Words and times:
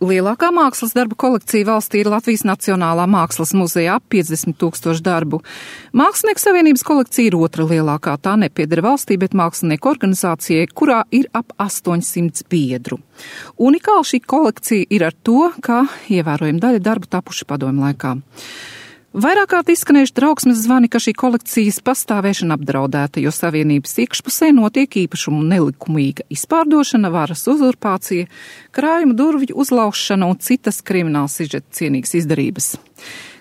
Lielākā 0.00 0.48
mākslas 0.54 0.94
darbu 0.96 1.16
kolekcija 1.18 1.66
valstī 1.68 2.00
ir 2.02 2.10
Latvijas 2.10 2.42
Nacionālā 2.48 3.04
mākslas 3.10 3.52
muzejā 3.54 3.98
ap 4.00 4.06
50 4.10 4.56
tūkstošu 4.58 5.04
darbu. 5.04 5.42
Mākslinieku 5.96 6.42
savienības 6.42 6.84
kolekcija 6.86 7.30
ir 7.30 7.36
otra 7.38 7.66
lielākā. 7.68 8.16
Tā 8.22 8.34
nepiedara 8.40 8.86
valstī, 8.88 9.18
bet 9.20 9.36
mākslinieku 9.38 9.92
organizācijai, 9.92 10.66
kurā 10.74 11.02
ir 11.14 11.28
ap 11.36 11.54
800 11.62 12.46
biedru. 12.50 12.98
Unikāla 13.60 14.06
šī 14.08 14.22
kolekcija 14.26 14.88
ir 14.90 15.06
ar 15.10 15.18
to, 15.22 15.50
ka 15.62 15.84
ievērojama 16.10 16.62
daļa 16.62 16.86
darbu 16.88 17.12
tapuši 17.12 17.48
padomu 17.50 17.86
laikā. 17.86 18.16
Vairāk 19.12 19.50
kārt 19.52 19.68
izskanējuši 19.68 20.14
trauksmes 20.16 20.62
zvani, 20.64 20.88
ka 20.88 20.96
šī 20.96 21.12
kolekcijas 21.20 21.82
pastāvēšana 21.84 22.56
apdraudēta, 22.56 23.20
jo 23.20 23.28
savienības 23.28 23.98
iekšpusē 24.06 24.48
notiek 24.56 24.94
īpašumu 25.02 25.42
nelikumīga 25.50 26.24
izpārdošana, 26.32 27.10
varas 27.12 27.44
uzurpācija, 27.52 28.30
krājuma 28.72 29.12
durvju 29.18 29.58
uzlaušana 29.60 30.30
un 30.32 30.40
citas 30.40 30.80
krimināla 30.80 31.28
sižeta 31.28 31.76
cienīgas 31.76 32.16
izdarības. 32.22 32.70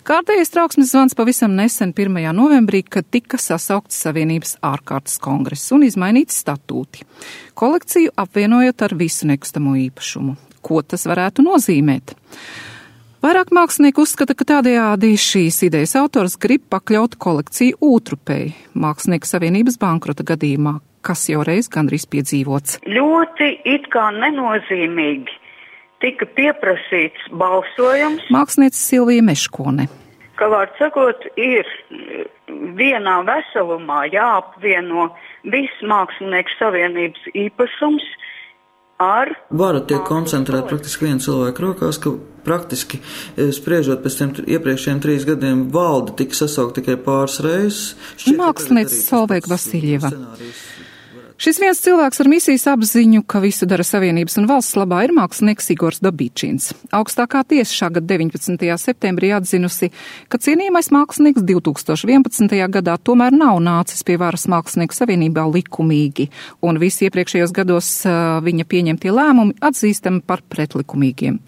Kārtējais 0.03 0.52
trauksmes 0.52 0.91
zvans 0.91 1.16
pavisam 1.16 1.55
nesen 1.55 1.94
1. 1.95 2.19
novembrī, 2.35 2.81
kad 2.83 3.08
tika 3.08 3.39
sasaukts 3.39 4.02
Savienības 4.03 4.58
ārkārtas 4.66 5.22
kongress 5.23 5.72
un 5.72 5.85
izmainīti 5.88 6.35
statūti. 6.35 7.05
Kolekciju 7.55 8.11
apvienojot 8.19 8.83
ar 8.89 8.97
visu 8.99 9.30
nekustamo 9.31 9.77
īpašumu. 9.85 10.35
Ko 10.59 10.81
tas 10.83 11.08
varētu 11.08 11.47
nozīmēt? 11.47 12.16
Vairāk 13.21 13.52
mākslinieki 13.53 14.02
uzskata, 14.02 14.34
ka 14.34 14.45
tādējādi 14.49 15.11
šīs 15.21 15.59
idejas 15.67 15.91
autors 15.99 16.39
grib 16.41 16.63
pakļaut 16.73 17.20
kolekciju 17.21 17.77
ūtrupēji 17.85 18.55
Mākslinieku 18.81 19.30
savienības 19.30 19.77
bankrota 19.77 20.25
gadījumā, 20.25 20.80
kas 21.05 21.27
jau 21.30 21.44
reiz 21.45 21.70
gandrīz 21.70 22.07
piedzīvots. 22.09 22.80
Ļoti 22.89 23.52
it 23.70 23.85
kā 23.94 24.07
nenozīmīgi 24.16 25.38
tika 26.02 26.25
pieprasīts 26.34 27.30
balsojums. 27.38 28.25
Mākslinieca 28.34 28.81
Silvija 28.81 29.27
Meškone. 29.30 29.85
Kā 30.42 30.49
vārds 30.49 30.81
sakot, 30.81 31.30
ir 31.38 31.69
vienā 32.49 33.19
veselumā 33.30 34.08
jāapvieno 34.09 35.11
viss 35.53 35.86
Mākslinieku 35.86 36.58
savienības 36.58 37.30
īpašums 37.38 38.09
ar. 39.02 39.33
Vara 39.49 39.81
tiek 39.88 40.03
koncentrēta 40.07 40.69
praktiski 40.69 41.07
viena 41.07 41.23
cilvēka 41.23 41.66
rokās, 41.66 41.99
ka 42.02 42.13
praktiski 42.45 42.99
e, 43.02 43.49
spriežot 43.55 44.03
pēc 44.03 44.17
tiem 44.19 44.33
iepriekšējiem 44.58 45.02
trīs 45.03 45.27
gadiem 45.30 45.66
valde 45.73 46.16
tika 46.19 46.38
sasaukt 46.38 46.80
tikai 46.80 46.97
pāris 47.02 47.39
reizes. 47.45 47.81
Mākslinieca 48.38 48.97
Solveig 48.97 49.49
Vasiljeva. 49.52 50.13
Šis 51.42 51.58
viens 51.58 51.80
cilvēks 51.81 52.22
ar 52.22 52.28
misijas 52.30 52.67
apziņu, 52.70 53.23
ka 53.25 53.39
visu 53.42 53.66
dara 53.66 53.81
Savienības 53.81 54.36
un 54.38 54.45
valsts 54.45 54.75
labā, 54.78 55.00
ir 55.08 55.14
mākslinieks 55.17 55.72
Igors 55.73 55.98
Dabīčins. 56.06 56.67
Augstākā 56.94 57.39
tiesa 57.50 57.73
šā 57.73 57.88
gada 57.95 58.11
19. 58.11 58.61
septembrī 58.78 59.31
atzinusi, 59.33 59.88
ka 60.30 60.38
cienījamais 60.38 60.92
mākslinieks 60.94 61.42
2011. 61.42 62.53
gadā 62.75 62.94
tomēr 63.02 63.33
nav 63.33 63.58
nācis 63.66 64.06
pie 64.06 64.20
varas 64.22 64.45
mākslinieku 64.53 64.94
savienībā 64.94 65.48
likumīgi, 65.50 66.28
un 66.61 66.78
visi 66.78 67.08
iepriekšējos 67.08 67.55
gados 67.58 67.89
viņa 68.45 68.66
pieņemtie 68.70 69.09
lēmumi 69.09 69.58
atzīstami 69.66 70.22
par 70.22 70.44
pretlikumīgiem. 70.45 71.39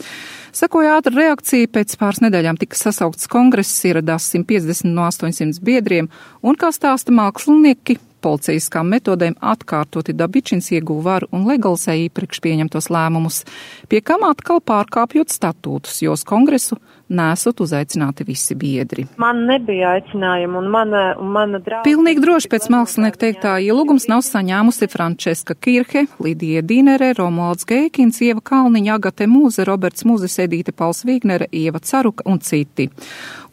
Sakoja 0.57 0.95
ātra 0.97 1.13
reakcija, 1.19 1.69
pēc 1.69 1.93
pāris 2.01 2.23
nedēļām 2.25 2.57
tika 2.61 2.81
sasaukts 2.81 3.29
kongress, 3.29 3.85
ieradās 3.85 4.31
150 4.33 4.89
no 4.89 5.05
800 5.11 5.61
biedriem, 5.61 6.09
un, 6.41 6.57
kā 6.57 6.73
stāsta 6.73 7.13
mākslinieki, 7.13 7.99
policijaskām 8.23 8.89
metodēm 8.95 9.35
atkārtoti 9.53 10.15
Dabičins 10.17 10.71
ieguva 10.73 11.03
varu 11.09 11.29
un 11.35 11.47
legalizēja 11.49 12.07
iepriekš 12.07 12.41
pieņemtos 12.43 12.89
lēmumus, 12.93 13.43
pie 13.91 14.01
kam 14.05 14.25
atkal 14.27 14.63
pārkāpjot 14.63 15.33
statūtus, 15.33 16.01
jo 16.05 16.15
uz 16.15 16.25
kongresu 16.27 16.79
nesot 17.15 17.61
uzaicināti 17.63 18.25
visi 18.27 18.55
biedri. 18.59 19.05
Man 19.21 19.43
nebija 19.49 19.93
aicinājuma 19.97 20.59
un 20.59 20.69
mana, 20.73 21.03
un 21.21 21.31
mana 21.35 21.61
drauga. 21.63 21.83
Pilnīgi 21.87 22.23
droši 22.23 22.51
pēc 22.51 22.69
mākslinieka 22.73 23.21
teiktā 23.25 23.55
ielūgums 23.63 24.07
nav 24.11 24.23
saņēmusi 24.27 24.89
Frančeska 24.91 25.55
Kirhe, 25.55 26.05
Lidija 26.23 26.63
Dīnere, 26.65 27.13
Romualds 27.17 27.67
Geikins, 27.69 28.21
Ieva 28.25 28.43
Kalniņa, 28.43 28.97
Agate 28.97 29.27
Mūze, 29.29 29.65
Roberts 29.69 30.07
Mūzes, 30.07 30.39
Edīte 30.43 30.73
Pauls 30.75 31.03
Vīgnere, 31.07 31.49
Ieva 31.51 31.81
Caruka 31.83 32.25
un 32.29 32.41
citi. 32.43 32.89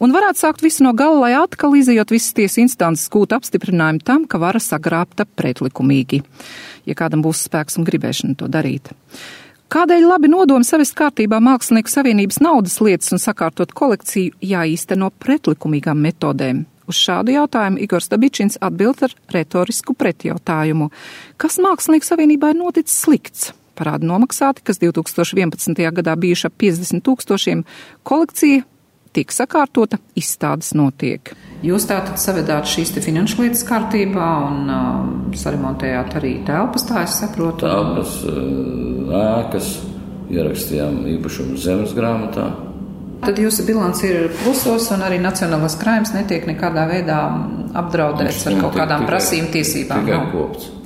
Un 0.01 0.15
varētu 0.15 0.41
sākt 0.41 0.63
visu 0.65 0.85
no 0.85 0.95
gala, 0.97 1.27
lai 1.27 1.35
atkal 1.37 1.75
izējot 1.77 2.15
visas 2.15 2.33
tiesas 2.37 2.57
instances 2.63 3.09
gūt 3.13 3.35
apstiprinājumu 3.37 4.01
tam, 4.05 4.25
ka 4.25 4.41
vara 4.41 4.61
sagrābta 4.61 5.27
pretlikumīgi, 5.27 6.23
ja 6.89 6.97
kādam 6.97 7.21
būs 7.25 7.45
spēks 7.47 7.77
un 7.77 7.85
gribēšana 7.87 8.39
to 8.39 8.49
darīt. 8.51 8.89
Kādēļ 9.71 10.03
labi 10.03 10.27
nodomi 10.27 10.67
savest 10.67 10.97
kārtībā 10.99 11.37
mākslinieku 11.39 11.87
savienības 11.87 12.41
naudas 12.43 12.73
lietas 12.83 13.13
un 13.15 13.21
sakārtot 13.23 13.69
kolekciju 13.71 14.33
jāīsteno 14.43 15.07
pretlikumīgām 15.23 16.01
metodēm? 16.03 16.65
Uz 16.91 16.99
šādu 16.99 17.31
jautājumu 17.37 17.79
Igors 17.79 18.11
Dabičins 18.11 18.59
atbild 18.59 18.99
ar 19.07 19.15
retorisku 19.31 19.95
pretjautājumu. 19.95 20.89
Kas 21.39 21.55
mākslinieku 21.63 22.09
savienībā 22.09 22.51
ir 22.51 22.59
noticis 22.59 22.97
slikts? 23.05 23.53
Parādi 23.79 24.11
nomaksāti, 24.11 24.65
kas 24.67 24.81
2011. 24.83 25.79
gadā 26.01 26.17
bijuši 26.19 26.49
ap 26.51 26.59
50 26.59 27.05
tūkstošiem, 27.07 27.63
kolekcija 28.03 28.67
tiek 29.15 29.31
sakārtota, 29.31 30.03
izstādes 30.19 30.75
notiek. 30.75 31.31
Jūs 31.61 31.85
tātad 31.85 32.17
savedāt 32.17 32.65
šīs 32.65 32.95
finanšu 33.05 33.43
lietas 33.43 33.61
kārtībā 33.67 34.27
un 34.47 34.71
uh, 34.73 35.35
saremontējāt 35.37 36.15
arī 36.17 36.33
telpas, 36.47 36.87
tā 36.89 37.03
es 37.05 37.19
saprotu. 37.21 37.67
Telpas, 37.67 38.15
uh, 38.25 39.13
ēkas, 39.21 39.69
ierakstījām 40.33 41.03
īpašumu 41.17 41.59
zemes 41.61 41.93
grāmatā. 41.97 42.49
Tad 43.21 43.37
jūsu 43.37 43.67
bilants 43.67 44.01
ir 44.07 44.31
plusos 44.39 44.87
un 44.95 45.03
arī 45.05 45.19
nacionālās 45.21 45.77
krājums 45.77 46.15
netiek 46.15 46.47
nekādā 46.49 46.87
veidā 46.89 47.21
apdraudēts 47.77 48.47
ar 48.49 48.57
kaut 48.63 48.79
kādām 48.79 49.05
prasību 49.05 49.51
tiesībām. 49.53 50.07
Tikai 50.07 50.21
kopts. 50.33 50.80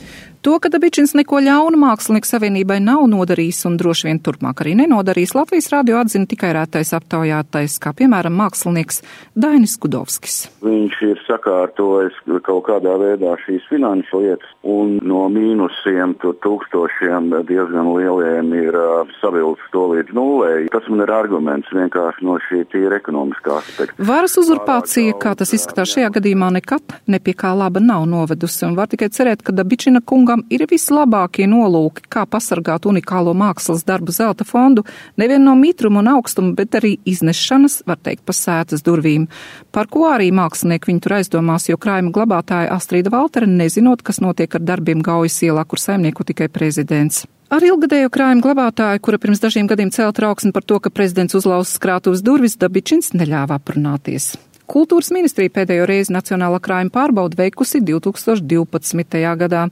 To, 0.45 0.59
ka 0.61 0.69
Dabičins 0.69 1.15
neko 1.17 1.39
ļaunu 1.41 1.79
mākslinieku 1.81 2.27
savienībai 2.29 2.75
nav 2.77 3.07
nodarījis 3.09 3.63
un 3.65 3.79
droši 3.81 4.05
vien 4.05 4.19
turpmāk 4.21 4.59
arī 4.61 4.75
nenodarīs, 4.77 5.31
Latvijas 5.33 5.71
radio 5.73 5.97
atzina 5.97 6.29
tikai 6.29 6.51
rētais 6.53 6.91
aptaujātais, 6.93 7.79
kā 7.81 7.95
piemēram 7.97 8.37
mākslinieks 8.37 9.01
Dainis 9.33 9.73
Kudovskis. 9.81 10.35
Viņš 10.61 10.99
ir 11.07 11.23
sakārtojis 11.25 12.19
kaut 12.45 12.67
kādā 12.67 12.93
veidā 13.01 13.31
šīs 13.41 13.65
finanšu 13.71 14.21
lietas 14.21 14.51
un 14.61 14.99
no 15.01 15.23
mīnusiem 15.33 16.13
tūkstošiem 16.21 17.33
diezgan 17.49 17.89
lieliem 17.95 18.53
ir 18.59 18.77
uh, 18.77 19.17
savilcis 19.23 19.73
to 19.73 19.87
līdz 19.95 20.13
nulē. 20.13 20.51
Tas 20.77 20.85
man 20.93 21.01
ir 21.07 21.15
arguments 21.17 21.73
vienkārši 21.73 22.29
no 22.29 22.37
šī 22.45 22.61
tīra 22.69 23.01
ekonomiskā 23.01 23.57
aspekta. 23.63 23.97
Varas 24.13 24.37
uzurpācija, 24.43 25.17
kā 25.25 25.33
tas 25.41 25.57
izskatās 25.57 25.97
šajā 25.97 26.13
gadījumā, 26.19 26.53
nekad 26.61 26.99
nepie 27.09 27.33
kā 27.33 27.57
laba 27.57 27.81
nav 27.81 28.05
novedusi 28.13 28.69
un 28.69 28.77
var 28.77 28.93
tikai 28.93 29.09
cerēt, 29.09 29.41
ka 29.41 29.57
Dabičina 29.57 30.05
kunga 30.05 30.34
kungam 30.35 30.45
ir 30.49 30.65
vislabākie 30.69 31.47
nolūki, 31.47 32.05
kā 32.09 32.25
pasargāt 32.25 32.85
unikālo 32.85 33.33
mākslas 33.33 33.85
darbu 33.85 34.11
zelta 34.11 34.43
fondu 34.43 34.83
nevien 35.17 35.43
no 35.43 35.55
mitruma 35.55 35.99
un 35.99 36.07
augstuma, 36.07 36.53
bet 36.55 36.75
arī 36.75 36.97
iznešanas, 37.05 37.83
var 37.87 37.97
teikt, 37.97 38.25
pa 38.25 38.33
sētas 38.33 38.83
durvīm, 38.83 39.27
par 39.71 39.87
ko 39.87 40.09
arī 40.09 40.31
mākslinieki 40.31 40.91
viņu 40.91 41.01
tur 41.01 41.17
aizdomās, 41.19 41.69
jo 41.69 41.77
krājuma 41.77 42.11
glabātāja 42.11 42.73
Astrīda 42.75 43.11
Valtere 43.11 43.47
nezinot, 43.47 44.01
kas 44.03 44.19
notiek 44.19 44.53
ar 44.55 44.61
darbiem 44.61 45.01
Gaujas 45.01 45.41
ielā, 45.43 45.65
kur 45.65 45.79
saimnieku 45.79 46.25
tikai 46.25 46.49
prezidents. 46.49 47.25
Ar 47.49 47.61
ilgadējo 47.61 48.09
krājumu 48.09 48.41
glabātāju, 48.41 48.99
kura 49.05 49.19
pirms 49.21 49.39
dažiem 49.39 49.67
gadiem 49.69 49.91
cēla 49.93 50.15
trauksmi 50.17 50.51
par 50.51 50.65
to, 50.65 50.79
ka 50.79 50.89
prezidents 50.89 51.37
uzlauz 51.37 51.69
skrātuves 51.77 52.25
durvis, 52.25 52.57
Dabičins 52.57 53.13
neļāva 53.13 53.61
aprunāties. 53.61 54.33
Kultūras 54.65 55.11
ministrija 55.13 55.51
pēdējo 55.53 55.85
reizi 55.89 56.13
Nacionālā 56.15 56.57
krājuma 56.63 56.93
pārbaudu 56.93 57.37
veikusi 57.37 57.83
2012. 57.85 59.21
gadā. 59.41 59.67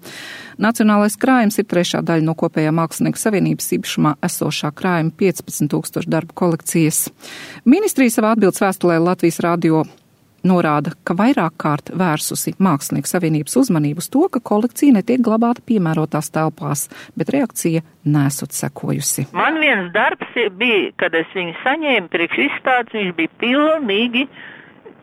Nacionālais 0.61 1.17
krājums 1.17 1.57
ir 1.57 1.65
trešā 1.69 2.03
daļa 2.05 2.27
no 2.27 2.35
kopējā 2.37 2.73
mākslinieku 2.75 3.21
savienības 3.21 3.73
īpašumā 3.79 4.13
esošā 4.29 4.69
krājuma 4.77 5.15
15 5.17 5.71
tūkstošu 5.73 6.13
darbu 6.13 6.37
kolekcijas. 6.37 7.07
Ministrija 7.65 8.13
savā 8.13 8.35
atbildes 8.37 8.61
vēstulē 8.61 9.01
Latvijas 9.01 9.41
radio 9.43 9.83
norāda, 10.47 10.93
ka 11.07 11.15
vairāk 11.17 11.55
kārt 11.63 11.91
vērsusi 11.97 12.55
Mākslinieku 12.61 13.09
savienības 13.09 13.55
uzmanību 13.63 14.03
uz 14.03 14.09
to, 14.13 14.27
ka 14.31 14.43
kolekcija 14.43 14.97
netiek 14.97 15.23
glabāta 15.23 15.63
piemērotās 15.65 16.29
telpās, 16.35 16.87
bet 17.17 17.31
reakcija 17.33 17.83
nesot 18.03 18.55
sekojusi. 18.55 19.29
Man 19.33 19.61
viens 19.63 19.91
darbs 19.95 20.35
bija, 20.59 20.91
kad 20.99 21.15
es 21.17 21.29
viņu 21.35 21.55
saņēmu 21.63 22.11
priekš 22.13 22.43
izstādes, 22.49 22.97
viņš 22.97 23.15
bija 23.19 23.37
pilnīgi 23.43 24.27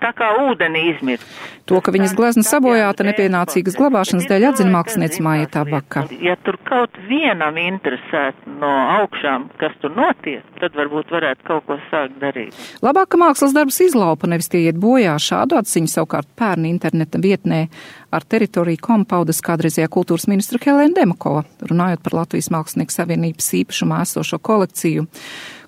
tā 0.02 0.12
kā 0.17 0.31
ūdeni 0.47 0.87
izmirst. 0.94 1.26
To, 1.70 1.79
ka 1.85 1.93
viņas 1.94 2.17
glezna 2.19 2.43
sabojāta 2.47 3.05
nepienācīgas 3.06 3.76
glabāšanas 3.79 4.26
dēļ 4.26 4.47
atzina 4.49 4.73
mākslinieca 4.75 5.23
Māja 5.23 5.64
Baka. 5.70 6.06
Ja 6.19 6.35
tur 6.43 6.58
kaut 6.67 6.97
vienam 7.06 7.58
interesētu 7.61 8.56
no 8.58 8.70
augšām, 8.97 9.49
kas 9.61 9.76
tur 9.82 9.94
notiek, 9.94 10.43
tad 10.58 10.75
varbūt 10.79 11.12
varētu 11.14 11.47
kaut 11.47 11.69
ko 11.69 11.79
sākt 11.93 12.19
darīt. 12.23 12.56
Labāk, 12.82 13.12
ka 13.12 13.20
mākslas 13.23 13.55
darbs 13.55 13.79
izlaupa, 13.85 14.31
nevis 14.31 14.50
tie 14.50 14.64
iet 14.67 14.81
bojā. 14.82 15.14
Šādu 15.20 15.61
atziņu 15.61 15.93
savukārt 15.94 16.31
pērni 16.38 16.73
interneta 16.75 17.20
vietnē 17.23 17.67
ar 18.11 18.27
teritoriju 18.27 18.81
kompaudas 18.83 19.41
kādreizajā 19.45 19.89
kultūras 19.93 20.27
ministra 20.31 20.61
Helēna 20.62 20.99
Demakova, 20.99 21.45
runājot 21.71 22.03
par 22.05 22.17
Latvijas 22.21 22.51
Mākslinieku 22.53 22.95
Savienības 22.95 23.51
īpašumā 23.62 24.03
esošo 24.07 24.41
kolekciju. 24.43 25.07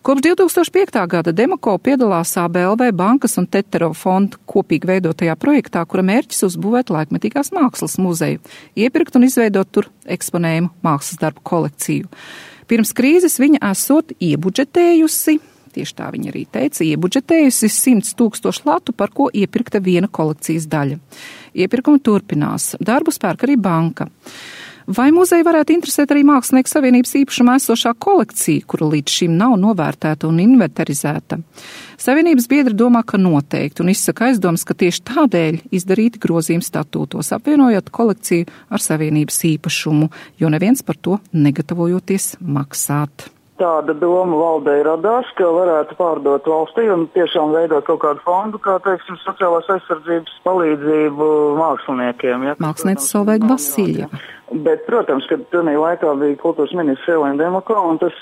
Kopš 0.02 0.24
2005. 0.26 0.98
gada 1.06 1.30
Demako 1.32 1.76
piedalās 1.78 2.32
ABLV 2.42 2.88
bankas 2.98 3.38
un 3.38 3.46
Tetero 3.46 3.92
fonda 3.94 4.40
kopīgi 4.50 4.88
veidotajā 4.90 5.36
projektā, 5.38 5.84
kura 5.86 6.02
mērķis 6.08 6.42
uzbūvēt 6.48 6.90
laikmetīgās 6.90 7.52
mākslas 7.54 7.94
muzeju, 8.02 8.42
iepirkt 8.74 9.14
un 9.14 9.28
izveidot 9.28 9.70
tur 9.70 9.86
eksponējumu 10.10 10.72
mākslas 10.82 11.22
darbu 11.22 11.46
kolekciju. 11.46 12.10
Pirms 12.66 12.90
krīzes 12.98 13.38
viņa 13.38 13.62
esot 13.70 14.10
iebudžetējusi 14.18 15.38
Tieši 15.72 15.94
tā 15.98 16.10
viņa 16.12 16.32
arī 16.32 16.46
teica, 16.52 16.82
iebudžetējusi 16.84 17.70
100 17.72 18.16
tūkstošu 18.18 18.66
latu, 18.68 18.92
par 18.96 19.12
ko 19.14 19.30
iepirkta 19.32 19.80
viena 19.80 20.10
kolekcijas 20.10 20.68
daļa. 20.72 20.98
Iepirkumi 21.64 22.02
turpinās, 22.04 22.74
darbu 22.80 23.14
spērk 23.14 23.46
arī 23.46 23.56
banka. 23.60 24.08
Vai 24.90 25.12
muzeja 25.14 25.44
varētu 25.46 25.76
interesēt 25.76 26.10
arī 26.10 26.24
Mākslinieku 26.26 26.70
savienības 26.70 27.14
īpašumā 27.20 27.54
esošā 27.60 27.92
kolekcija, 28.02 28.64
kura 28.66 28.88
līdz 28.90 29.14
šim 29.14 29.36
nav 29.38 29.54
novērtēta 29.62 30.26
un 30.26 30.40
inventarizēta? 30.42 31.38
Savienības 32.02 32.48
biedri 32.50 32.74
domā, 32.74 33.04
ka 33.06 33.20
noteikti 33.20 33.84
un 33.84 33.92
izsaka 33.92 34.26
aizdomas, 34.30 34.66
ka 34.66 34.74
tieši 34.74 35.04
tādēļ 35.12 35.60
izdarīti 35.78 36.22
grozījumi 36.22 36.66
statūtos, 36.66 37.30
apvienojot 37.36 37.92
kolekciju 37.94 38.48
ar 38.74 38.82
savienības 38.82 39.38
īpašumu, 39.52 40.10
jo 40.42 40.50
neviens 40.50 40.82
par 40.82 40.98
to 40.98 41.20
negatavojoties 41.30 42.34
maksāt 42.42 43.30
tāda 43.60 43.94
doma 43.98 44.38
valdē 44.38 44.78
radās, 44.86 45.28
ka 45.38 45.48
varētu 45.52 45.96
pārdot 45.98 46.46
valstī 46.48 46.86
un 46.92 47.06
tiešām 47.16 47.52
veidot 47.54 47.84
kaut 47.86 48.00
kādu 48.04 48.24
fondu, 48.24 48.60
kā, 48.62 48.78
teiksim, 48.84 49.18
sociālās 49.24 49.68
aizsardzības 49.76 50.38
palīdzību 50.46 51.30
māksliniekiem. 51.60 52.46
Ja? 52.48 52.56
Mākslinieks 52.62 53.10
Solveig 53.12 53.46
Vasiljeva. 53.48 54.22
Bet, 54.52 54.84
protams, 54.88 55.26
ka 55.30 55.38
tajā 55.52 55.78
laikā 55.80 56.14
bija 56.20 56.40
kultūras 56.42 56.74
ministrs 56.76 57.14
Elēna 57.14 57.40
Demoko, 57.40 57.78
un 57.88 58.00
tas 58.02 58.16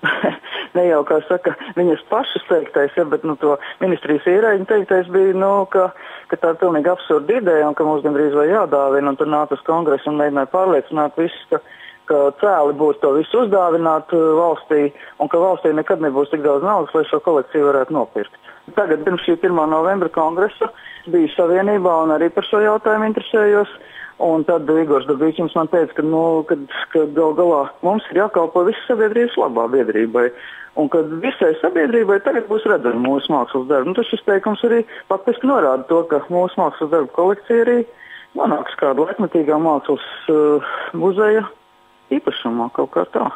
ne 0.76 0.86
jau, 0.86 1.02
kā 1.08 1.20
saka, 1.28 1.54
viņas 1.76 2.02
pašas 2.10 2.46
teiktais, 2.48 2.94
ja, 2.96 3.04
bet, 3.08 3.24
nu, 3.26 3.36
to 3.40 3.56
ministrijas 3.82 4.26
ierēģi 4.30 4.66
teiktais 4.70 5.10
bija, 5.12 5.34
nu, 5.36 5.52
ka, 5.72 5.90
ka 6.30 6.38
tā 6.40 6.54
ir 6.54 6.62
pilnīgi 6.62 6.90
absurda 6.92 7.36
ideja 7.40 7.68
un 7.68 7.76
ka 7.78 7.86
mums 7.86 8.04
gandrīz 8.06 8.34
vai 8.36 8.48
jādāvina, 8.50 9.12
un 9.12 9.20
tur 9.20 9.30
nāca 9.30 9.58
uz 9.58 9.66
kongresu 9.66 10.10
un 10.10 10.18
mēģināja 10.22 10.52
pārliecināt 10.54 11.20
visus, 11.20 11.44
ka 11.52 11.60
ka 12.10 12.20
cēli 12.42 12.76
būs 12.80 12.98
to 13.02 13.14
visu 13.16 13.44
uzdāvināt 13.44 14.12
uh, 14.16 14.26
valstī 14.38 14.90
un 15.22 15.30
ka 15.30 15.40
valstī 15.40 15.72
nekad 15.76 16.02
nebūs 16.02 16.32
tik 16.32 16.42
daudz 16.46 16.66
naudas, 16.66 16.94
lai 16.96 17.06
šo 17.08 17.22
kolekciju 17.24 17.70
varētu 17.70 17.96
nopirkt. 17.96 18.36
Tagad 18.76 19.04
pirms 19.06 19.24
šī 19.26 19.38
1. 19.38 19.56
novembra 19.70 20.10
kongresa 20.14 20.70
biju 21.10 21.30
savienībā 21.36 21.94
un 22.04 22.14
arī 22.16 22.30
par 22.34 22.46
šo 22.46 22.62
jautājumu 22.64 23.10
interesējos. 23.10 23.72
Un 24.20 24.42
tad 24.44 24.68
Igors 24.68 25.06
Dabīčins 25.08 25.54
man 25.56 25.70
teica, 25.72 25.94
ka, 25.96 26.02
nu, 26.04 26.42
kad, 26.48 26.66
ka 26.92 27.06
gal 27.16 27.32
galā 27.38 27.60
mums 27.86 28.04
ir 28.10 28.20
jākalpo 28.20 28.66
visas 28.66 28.82
sabiedrības 28.90 29.38
labā 29.40 29.64
biedrībai. 29.72 30.26
Un 30.80 30.90
ka 30.92 31.00
visai 31.22 31.54
sabiedrībai 31.62 32.18
tagad 32.26 32.44
būs 32.50 32.66
redzama 32.68 33.00
mūsu 33.00 33.32
mākslas 33.32 33.64
darba. 33.70 33.88
Nu, 33.88 33.96
tas 33.96 34.10
šis 34.12 34.26
teikums 34.26 34.60
arī 34.68 34.82
faktiski 35.08 35.48
norāda 35.48 35.88
to, 35.88 36.02
ka 36.12 36.20
mūsu 36.28 36.60
mākslas 36.60 36.92
darba 36.92 37.08
kolekcija 37.16 37.64
arī 37.64 37.78
nonāks 38.36 38.76
kāda 38.82 39.08
laikmetīgā 39.08 39.56
mākslas 39.56 40.04
uh, 40.28 40.68
muzeja 40.92 41.46
īpašumā 42.18 42.70
kaut 42.76 42.92
kā 42.96 43.06
tā. 43.14 43.28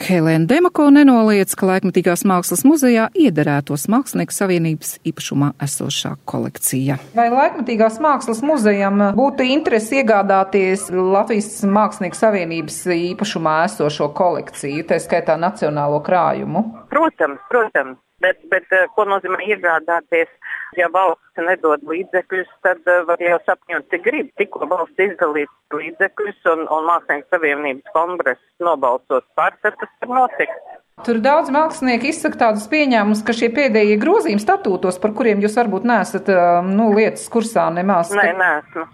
Helēna 0.00 0.48
Demako 0.48 0.86
nenoliedz, 0.88 1.52
ka 1.52 1.66
laikmatīgās 1.68 2.22
mākslas 2.24 2.62
muzejā 2.64 3.10
iederētos 3.12 3.84
Mākslinieku 3.92 4.32
savienības 4.32 4.94
īpašumā 5.04 5.50
esošā 5.60 6.14
kolekcija. 6.24 6.96
Vai 7.12 7.26
laikmatīgās 7.28 7.98
mākslas 8.00 8.40
muzejam 8.46 9.02
būtu 9.18 9.44
interesi 9.52 10.00
iegādāties 10.00 10.86
Latvijas 10.96 11.60
Mākslinieku 11.68 12.16
savienības 12.16 12.78
īpašumā 12.96 13.58
esošo 13.66 14.08
kolekciju, 14.16 14.86
tā 14.88 14.96
skaitā 15.02 15.36
nacionālo 15.36 16.00
krājumu? 16.06 16.64
Protams, 16.92 17.40
protams. 17.48 18.00
Bet, 18.22 18.38
bet 18.52 18.68
eh, 18.70 18.84
ko 18.94 19.02
nozīmē 19.08 19.40
iegādāties? 19.50 20.30
Ja 20.78 20.86
valsts 20.92 21.40
nedod 21.42 21.82
līdzekļus, 21.84 22.52
tad 22.64 22.86
uh, 22.88 23.02
var 23.08 23.20
jau 23.20 23.38
sapņot, 23.48 23.88
cik 23.92 24.04
grib. 24.06 24.28
Tikko 24.40 24.68
valsts 24.70 25.02
izdalīs 25.04 25.50
līdzekļus 25.74 26.46
un, 26.52 26.62
un 26.64 26.86
Mākslinieku 26.88 27.34
savienības 27.34 27.96
kongress 27.96 28.44
nobalsos 28.62 29.26
par, 29.36 29.58
tad 29.64 29.76
tas 29.80 29.92
var 30.04 30.14
notikt. 30.22 30.72
Tur 31.02 31.18
daudz 31.24 31.50
mākslinieki 31.50 32.12
izsaka 32.12 32.38
tādus 32.44 32.68
pieņēmumus, 32.70 33.24
ka 33.26 33.34
šie 33.34 33.48
pēdējie 33.56 33.98
grozījumi 34.00 34.42
statūtos, 34.44 35.00
par 35.02 35.14
kuriem 35.18 35.40
jūs 35.42 35.56
varbūt 35.58 35.88
neesat 35.88 36.28
eh, 36.30 36.42
nu, 36.68 36.92
lietas 36.94 37.24
kursā 37.32 37.66
nemaz. 37.74 38.12
Nē, 38.14 38.28
neesmu. 38.38 38.86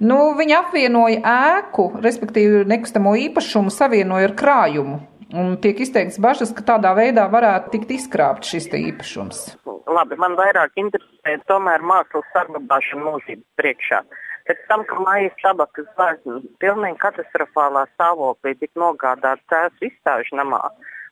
Nu, 0.00 0.18
viņi 0.38 0.56
apvienoja 0.56 1.20
ēku, 1.56 1.90
respektīvi 2.04 2.62
nekustamo 2.70 3.16
īpašumu, 3.26 3.72
savienoja 3.74 4.30
ar 4.30 4.36
krājumu. 4.38 5.00
Un 5.30 5.54
tiek 5.62 5.78
izteikts 5.84 6.18
bažas, 6.22 6.50
ka 6.56 6.64
tādā 6.66 6.90
veidā 6.98 7.28
varētu 7.30 7.70
tikt 7.76 7.92
izkrāpt 7.94 8.48
šis 8.50 8.66
īpašums. 8.74 9.42
Labi, 9.90 10.18
man 10.18 10.34
vairāk 10.38 10.74
interesē 10.80 11.36
tomēr 11.50 11.84
mākslas 11.86 12.26
saglabāšana 12.34 13.06
mūžības 13.06 13.46
priekšā. 13.60 14.00
Pēc 14.48 14.62
tam, 14.70 14.82
ka 14.88 14.98
mājas 15.04 15.36
tabakas 15.42 15.86
zvaigznes 15.94 16.46
pilnīgi 16.62 16.98
katastrofālā 17.02 17.84
stāvoklī 17.92 18.56
tika 18.58 18.82
nogādāts 18.82 19.46
tēvs 19.52 19.86
izstāžu 19.90 20.38
namā, 20.40 20.62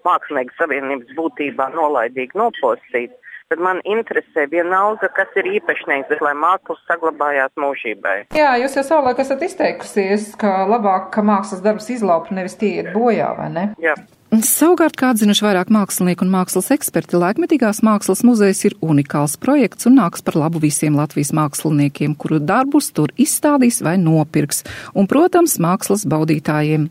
mākslinieku 0.06 0.56
savienības 0.59 1.15
būtībā 1.19 1.69
nolaidīgi 1.76 2.38
nopostīts, 2.38 3.27
tad 3.48 3.62
man 3.64 3.80
interesē 3.88 4.44
vienalga, 4.50 5.08
kas 5.16 5.32
ir 5.40 5.48
īpašnieks, 5.56 6.20
lai 6.24 6.34
mākslas 6.36 6.82
saglabājās 6.90 7.54
mūžībai. 7.60 8.16
Jā, 8.36 8.52
jūs 8.60 8.76
jau 8.76 8.84
savulaik 8.84 9.22
esat 9.24 9.44
izteikusies, 9.46 10.34
ka 10.40 10.66
labāk, 10.68 11.08
ka 11.14 11.24
mākslas 11.24 11.64
darbs 11.64 11.88
izlaupa, 11.94 12.34
nevis 12.36 12.58
tie 12.60 12.74
iet 12.78 12.92
bojā, 12.92 13.32
vai 13.38 13.48
ne? 13.54 13.66
Jā. 13.82 13.96
Savukārt, 14.28 14.98
kā 15.00 15.14
atzinuši 15.14 15.40
vairāk 15.40 15.70
mākslinieku 15.72 16.26
un 16.26 16.32
mākslas 16.34 16.68
eksperti, 16.74 17.16
laikmetīgās 17.16 17.80
mākslas 17.86 18.20
muzejs 18.28 18.60
ir 18.68 18.74
unikāls 18.84 19.38
projekts 19.40 19.88
un 19.88 19.96
nāks 19.96 20.20
par 20.20 20.36
labu 20.36 20.60
visiem 20.60 20.98
Latvijas 21.00 21.32
māksliniekiem, 21.32 22.12
kuru 22.20 22.36
darbus 22.44 22.90
tur 22.92 23.14
izstādīs 23.16 23.80
vai 23.80 23.96
nopirks, 23.96 24.66
un, 24.92 25.08
protams, 25.08 25.56
mākslas 25.64 26.04
baudītājiem. 26.04 26.90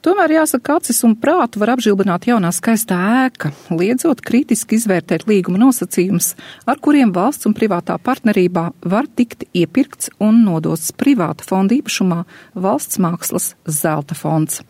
Tomēr 0.00 0.32
jāsaka, 0.32 0.62
ka 0.64 0.74
acis 0.80 1.02
un 1.04 1.12
prātu 1.20 1.60
var 1.60 1.74
apžilbināt 1.74 2.24
jaunā 2.30 2.48
skaistā 2.56 2.96
ēka, 3.26 3.50
liedzot 3.68 4.22
kritiski 4.24 4.78
izvērtēt 4.78 5.26
līguma 5.28 5.60
nosacījumus, 5.60 6.30
ar 6.64 6.80
kuriem 6.80 7.12
valsts 7.12 7.44
un 7.50 7.52
privātā 7.58 7.98
partnerībā 8.00 8.64
var 8.80 9.10
tikt 9.12 9.44
iepirkts 9.52 10.08
un 10.16 10.40
nodots 10.46 10.88
privāta 10.96 11.44
fonda 11.44 11.76
īpašumā 11.76 12.22
valsts 12.56 12.96
mākslas 12.96 13.52
zelta 13.68 14.16
fonds. 14.16 14.64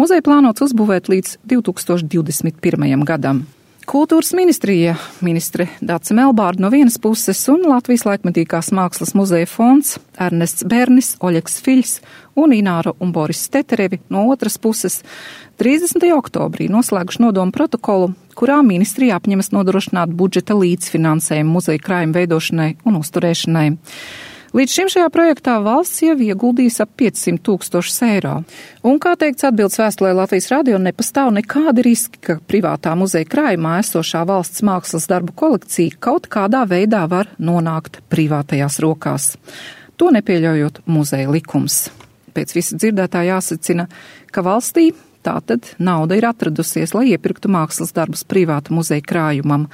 Muzeja 0.00 0.24
plānots 0.24 0.64
uzbūvēt 0.64 1.12
līdz 1.12 1.36
2021. 1.44 3.04
gadam. 3.04 3.44
Kultūras 3.88 4.34
ministrija, 4.36 4.92
ministre 5.24 5.64
Dāca 5.80 6.12
Melbārda 6.14 6.60
no 6.60 6.68
vienas 6.70 6.98
puses 7.00 7.40
un 7.48 7.62
Latvijas 7.64 8.04
laikmetīgās 8.04 8.68
mākslas 8.76 9.14
muzeja 9.16 9.48
fonds, 9.48 9.94
Ernests 10.20 10.66
Bernis, 10.68 11.14
Oļeks 11.24 11.56
Fiļs 11.64 11.94
un 12.38 12.52
Ināra 12.52 12.92
un 13.00 13.14
Boris 13.14 13.40
Steterevi 13.48 14.02
no 14.12 14.26
otras 14.30 14.58
puses 14.60 15.00
30. 15.62 16.04
oktobrī 16.12 16.68
noslēguši 16.70 17.22
nodomu 17.24 17.56
protokolu, 17.56 18.12
kurā 18.36 18.60
ministrija 18.66 19.16
apņemas 19.16 19.50
nodrošināt 19.56 20.12
budžeta 20.12 20.58
līdzfinansējumu 20.60 21.56
muzeja 21.56 21.80
krājuma 21.80 22.20
veidošanai 22.20 22.74
un 22.84 23.00
uzturēšanai. 23.00 23.70
Līdz 24.50 24.72
šim 24.74 24.88
šajā 24.90 25.10
projektā 25.14 25.52
valsts 25.62 26.00
jau 26.02 26.16
ieguldījis 26.18 26.80
ap 26.82 26.90
500 26.98 27.38
tūkstošus 27.46 28.00
eiro. 28.02 28.32
Un, 28.82 28.96
kā 28.98 29.12
teikts 29.14 29.46
atbildes 29.46 29.78
vēstulē 29.78 30.10
Latvijas 30.18 30.48
radio, 30.50 30.80
nepastāv 30.82 31.30
nekādi 31.36 31.84
riski, 31.86 32.18
ka 32.18 32.34
privātā 32.50 32.96
muzeja 32.98 33.28
krājumā 33.30 33.76
esošā 33.84 34.24
valsts 34.26 34.64
mākslas 34.66 35.06
darbu 35.10 35.36
kolekcija 35.38 36.00
kaut 36.02 36.26
kādā 36.34 36.64
veidā 36.66 37.04
var 37.12 37.30
nonākt 37.38 38.00
privātajās 38.10 38.80
rokās. 38.82 39.36
To 40.02 40.10
nepieļaujot 40.18 40.82
muzeja 40.90 41.30
likums. 41.30 41.84
Pēc 42.34 42.56
visa 42.56 42.74
dzirdētā 42.74 43.22
jāsacina, 43.28 43.86
ka 44.34 44.42
valstī 44.42 44.88
Tātad 45.20 45.74
nauda 45.76 46.16
ir 46.16 46.24
atradusies, 46.24 46.94
lai 46.96 47.10
iepirktu 47.10 47.50
mākslas 47.52 47.92
darbus 47.92 48.22
privāta 48.24 48.72
muzeja 48.72 49.04
krājumam, 49.04 49.66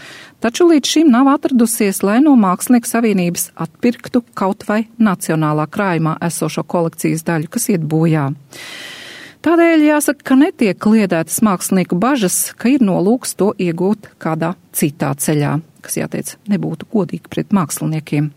taču 0.43 0.67
līdz 0.67 0.91
šim 0.91 1.13
nav 1.15 1.31
atradusies, 1.37 2.03
lai 2.03 2.17
no 2.25 2.33
Mākslinieku 2.41 2.91
savienības 2.91 3.53
atpirktu 3.55 4.25
kaut 4.35 4.67
vai 4.67 4.81
nacionālā 4.99 5.69
krājumā 5.71 6.17
esošo 6.27 6.67
kolekcijas 6.67 7.23
daļu, 7.29 7.51
kas 7.55 7.69
iet 7.71 7.87
bojā. 7.87 8.33
Tādēļ 9.47 9.85
jāsaka, 9.87 10.25
ka 10.27 10.35
netiek 10.41 10.79
kliedētas 10.83 11.39
mākslinieku 11.47 11.95
bažas, 12.03 12.51
ka 12.59 12.73
ir 12.73 12.83
nolūks 12.83 13.37
to 13.39 13.53
iegūt 13.63 14.11
kādā 14.19 14.57
citā 14.75 15.13
ceļā, 15.15 15.61
kas 15.87 16.01
jāteic 16.01 16.33
nebūtu 16.51 16.91
godīgi 16.91 17.31
pret 17.31 17.55
māksliniekiem. 17.55 18.33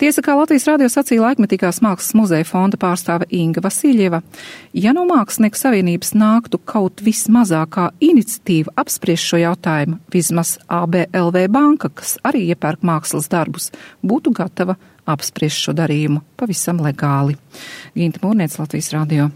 Tiesa, 0.00 0.22
kā 0.24 0.32
Latvijas 0.32 0.64
radio 0.64 0.86
sacīja 0.88 1.20
laikmetīgās 1.26 1.82
mākslas 1.84 2.14
muzeja 2.16 2.46
fonda 2.48 2.78
pārstāve 2.80 3.26
Inga 3.36 3.60
Vasiljeva, 3.60 4.22
ja 4.72 4.94
no 4.96 5.02
Mākslinieku 5.04 5.60
savienības 5.60 6.14
nāktu 6.16 6.56
kaut 6.64 7.02
vismazākā 7.04 7.90
iniciatīva 8.00 8.72
apspriest 8.80 9.28
šo 9.28 9.42
jautājumu, 9.42 9.98
vismaz 10.08 10.54
ABLV 10.72 11.42
banka, 11.52 11.92
kas 12.00 12.14
arī 12.24 12.46
iepērk 12.54 12.80
mākslas 12.80 13.28
darbus, 13.28 13.68
būtu 14.00 14.32
gatava 14.40 14.78
apspriest 15.04 15.66
šo 15.66 15.76
darījumu 15.76 16.24
pavisam 16.40 16.80
legāli. 16.80 17.36
Ginta 17.92 18.24
Mūrniec, 18.24 18.56
Latvijas 18.56 18.94
radio. 18.96 19.28